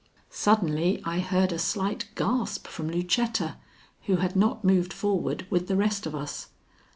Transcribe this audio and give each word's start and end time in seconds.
Suddenly 0.31 0.99
I 1.05 1.19
heard 1.19 1.51
a 1.51 1.59
slight 1.59 2.09
gasp 2.15 2.65
from 2.65 2.89
Lucetta, 2.89 3.57
who 4.07 4.15
had 4.15 4.35
not 4.35 4.63
moved 4.63 4.93
forward 4.93 5.45
with 5.51 5.67
the 5.67 5.75
rest 5.77 6.07
of 6.07 6.15
us. 6.15 6.47